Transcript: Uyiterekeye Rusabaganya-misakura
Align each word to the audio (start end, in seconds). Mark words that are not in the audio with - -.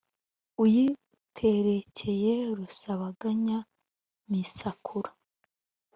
Uyiterekeye 0.63 2.33
Rusabaganya-misakura 2.57 5.09